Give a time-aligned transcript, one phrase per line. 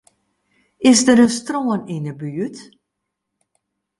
[0.89, 2.57] Is der in strân yn 'e buert?